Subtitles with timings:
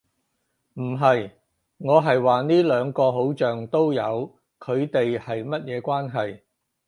[0.73, 1.29] 唔係。
[1.77, 6.39] 我係話呢兩個好像都有，佢地係乜嘢關係